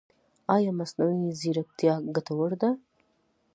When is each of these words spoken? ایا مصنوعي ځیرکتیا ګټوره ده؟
ایا 0.55 0.71
مصنوعي 0.79 1.23
ځیرکتیا 1.39 1.93
ګټوره 2.15 2.55
ده؟ 2.61 2.69